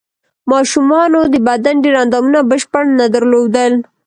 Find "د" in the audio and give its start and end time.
1.33-1.35